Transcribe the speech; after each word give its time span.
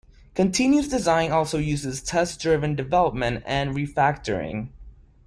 Continuous 0.33 0.87
design 0.87 1.31
also 1.31 1.59
uses 1.59 2.01
test 2.01 2.39
driven 2.41 2.73
development 2.73 3.43
and 3.45 3.75
refactoring. 3.75 4.69